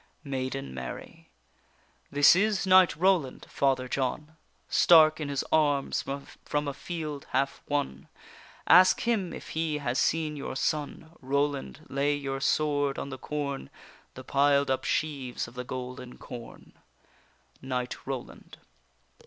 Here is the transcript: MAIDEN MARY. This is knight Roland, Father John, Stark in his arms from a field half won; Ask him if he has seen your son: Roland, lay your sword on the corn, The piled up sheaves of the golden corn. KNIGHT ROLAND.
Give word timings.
MAIDEN 0.23 0.73
MARY. 0.73 1.29
This 2.11 2.35
is 2.35 2.65
knight 2.65 2.95
Roland, 2.95 3.45
Father 3.51 3.87
John, 3.87 4.35
Stark 4.67 5.19
in 5.19 5.29
his 5.29 5.43
arms 5.51 6.03
from 6.43 6.67
a 6.67 6.73
field 6.73 7.27
half 7.33 7.61
won; 7.69 8.07
Ask 8.65 9.01
him 9.01 9.31
if 9.31 9.49
he 9.49 9.77
has 9.77 9.99
seen 9.99 10.35
your 10.35 10.55
son: 10.55 11.11
Roland, 11.21 11.85
lay 11.87 12.15
your 12.15 12.39
sword 12.39 12.97
on 12.97 13.09
the 13.09 13.19
corn, 13.19 13.69
The 14.15 14.23
piled 14.23 14.71
up 14.71 14.85
sheaves 14.85 15.47
of 15.47 15.53
the 15.53 15.63
golden 15.63 16.17
corn. 16.17 16.73
KNIGHT 17.61 17.95
ROLAND. 18.07 18.57